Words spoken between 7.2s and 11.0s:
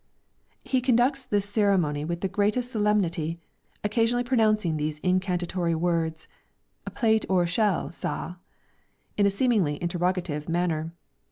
or shell, sah?" in a seemingly interrogative manner.